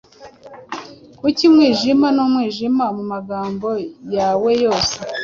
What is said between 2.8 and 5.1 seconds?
Mu magambo yawe yose